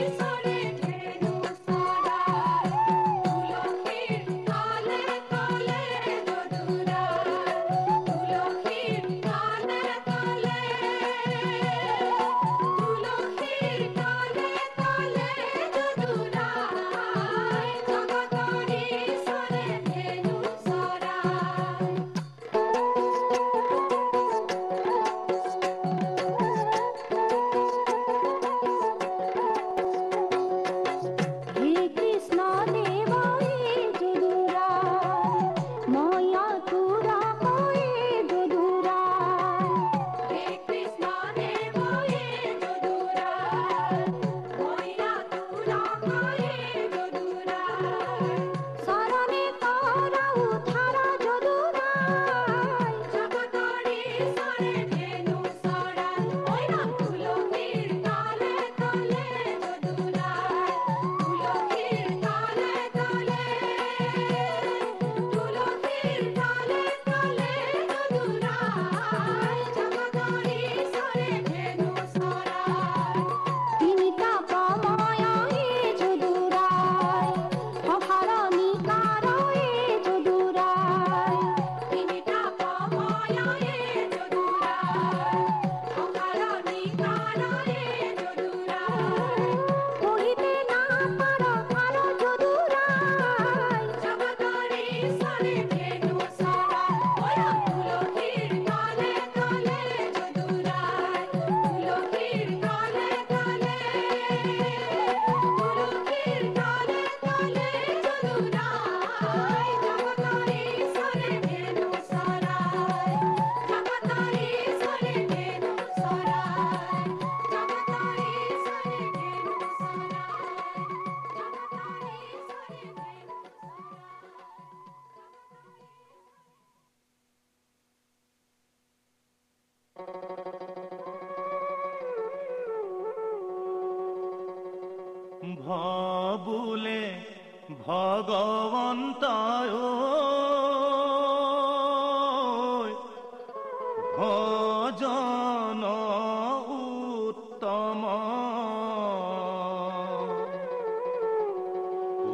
[0.00, 0.27] It's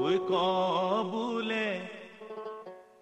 [0.05, 0.19] ঐ
[1.11, 1.67] বোলে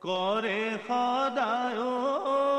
[0.03, 2.52] কৰে সদায়।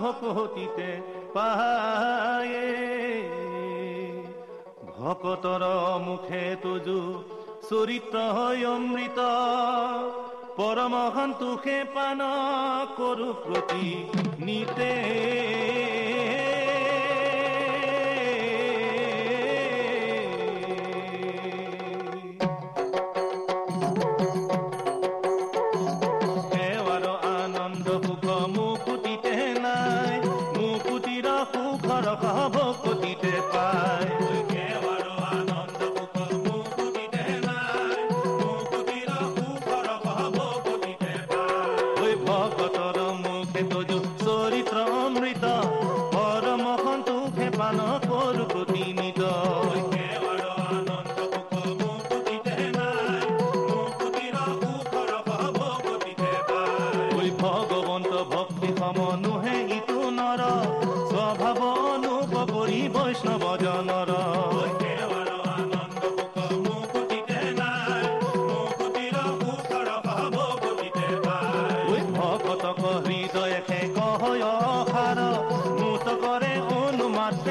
[0.00, 0.90] ভকতিতে
[1.34, 2.68] পায়ে।
[4.98, 5.62] ভকতর
[6.00, 7.00] মুখে তুজু
[7.70, 9.18] চরিত্র হয় অমৃত।
[10.56, 12.20] পরমহন্তুখে পান
[12.96, 13.86] কৰো প্ৰতি
[14.38, 14.92] নিতে।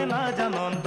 [0.06, 0.86] না জানন্ত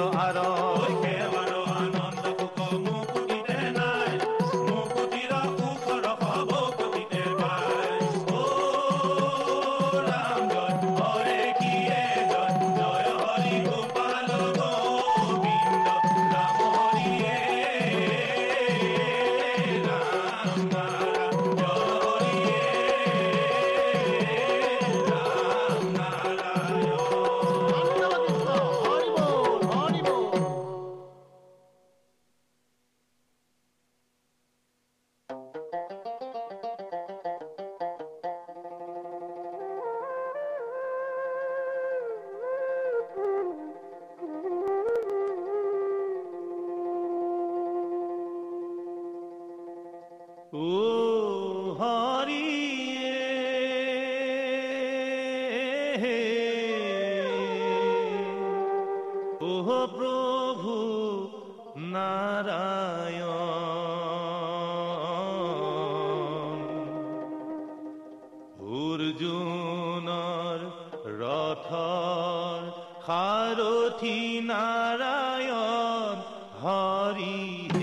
[71.75, 72.61] ঘর
[73.07, 76.17] খারথি নারায়ণ
[76.63, 77.74] হরি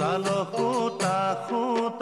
[0.00, 2.00] চাল খুঁতা খুঁত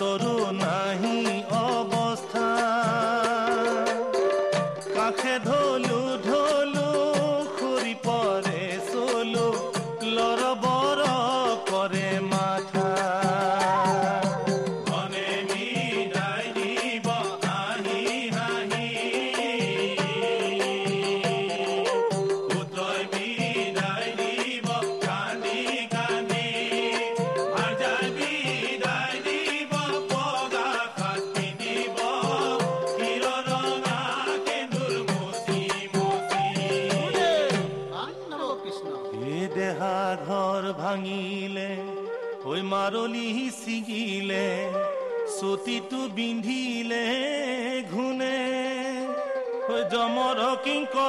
[0.00, 0.29] todo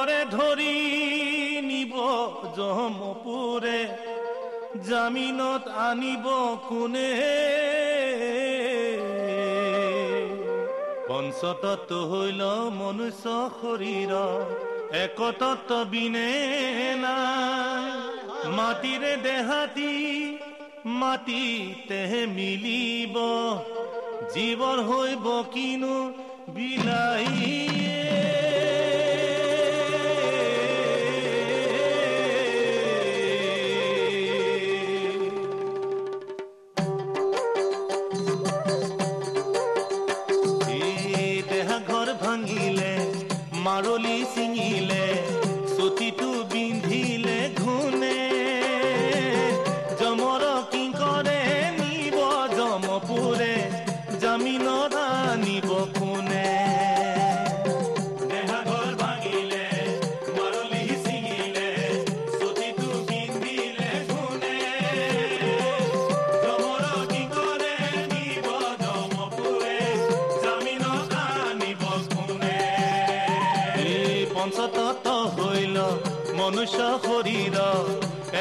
[0.02, 0.76] কৰে ধৰি
[1.66, 1.92] নিব
[2.56, 3.80] জমপুৰে
[4.88, 6.26] জামিনত আনিব
[6.68, 7.10] কোনে
[11.08, 12.42] পঞ্চতত্ব হইল
[12.80, 13.26] মনুষ্য
[13.58, 14.12] শৰীৰ
[15.04, 16.32] একতত্ব বিনে
[17.04, 17.86] নাই।
[18.58, 19.94] মাটিৰে দেহাতি
[21.00, 22.02] মাটিতে
[22.36, 23.16] মিলিব।
[24.34, 25.96] জীৱৰ হৈ বকিনো
[26.54, 28.01] বিলাহী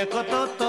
[0.05, 0.61] কত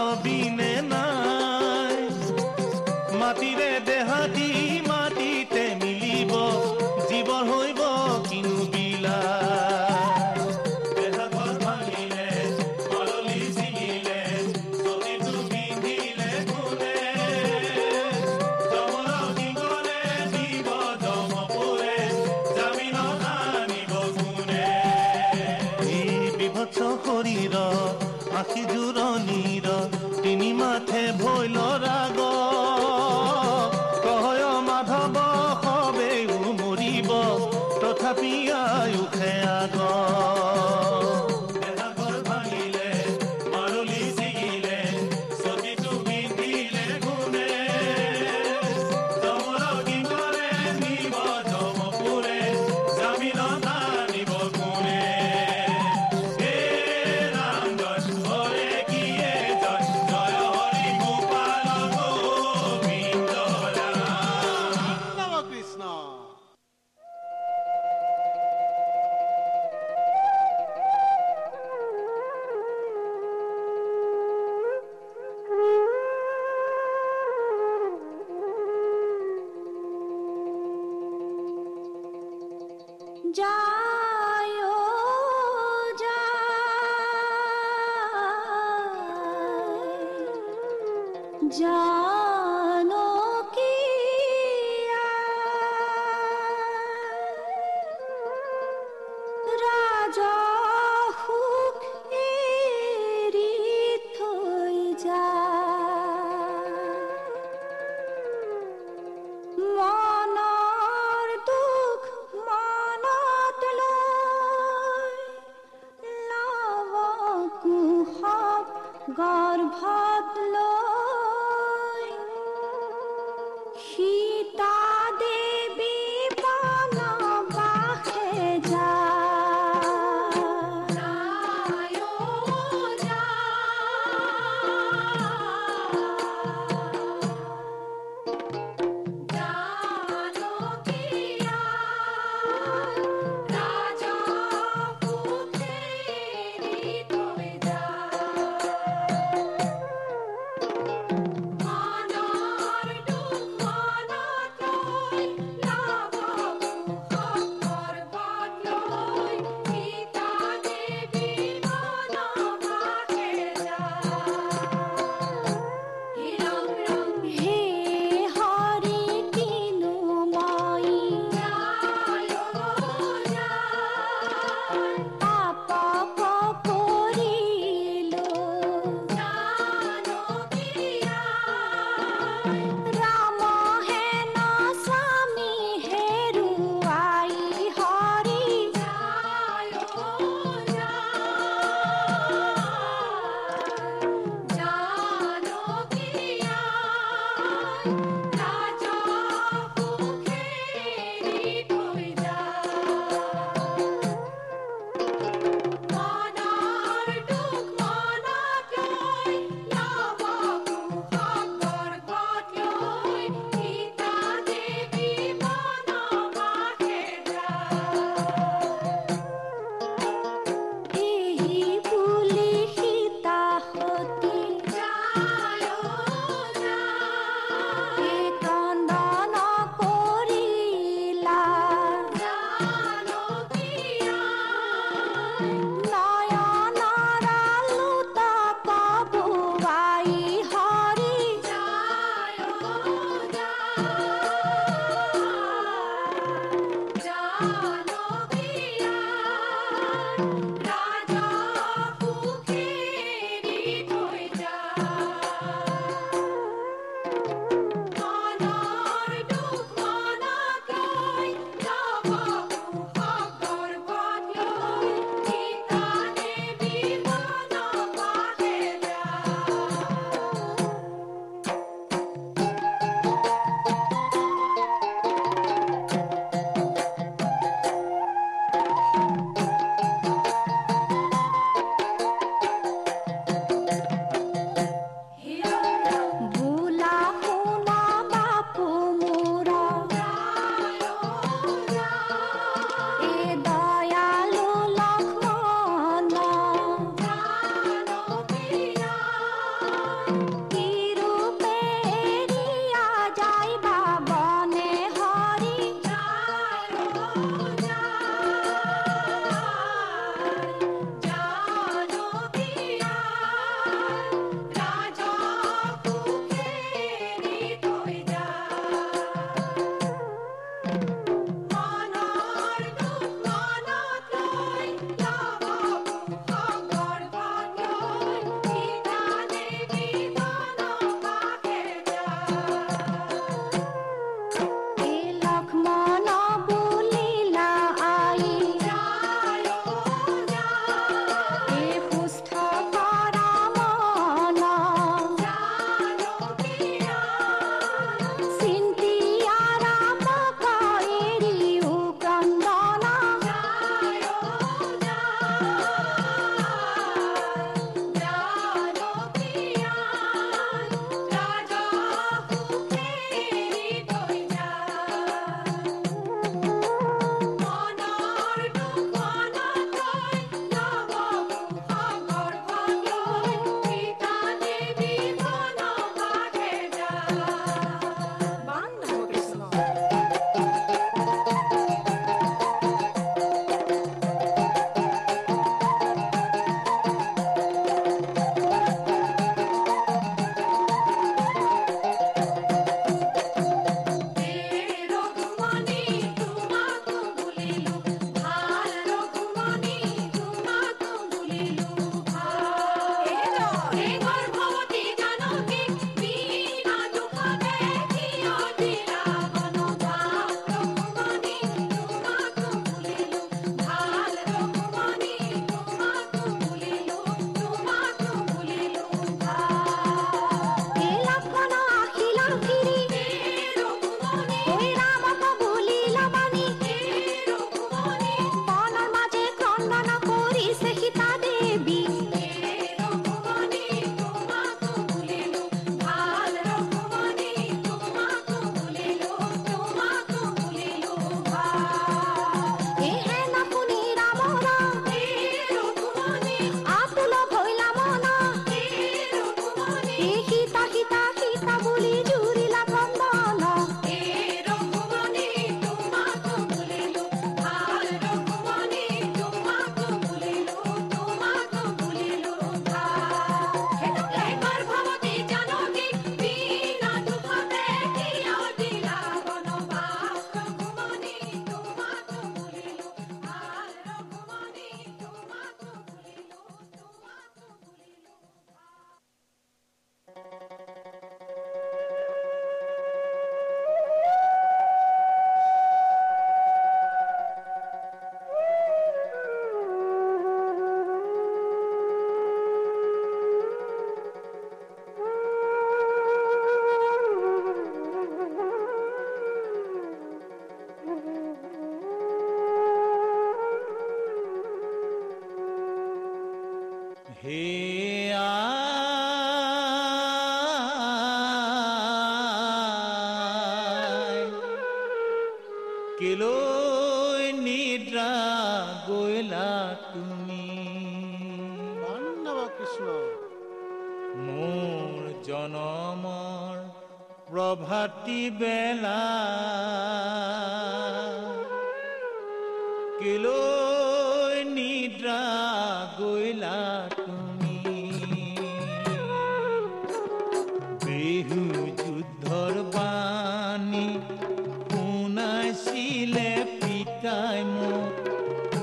[545.53, 546.29] শুনাইছিলে
[546.59, 547.95] পিতাই মোক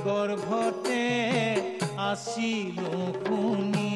[0.06, 1.04] গৰ্ভতে
[2.08, 2.54] ঘৰতে
[3.18, 3.94] শুনি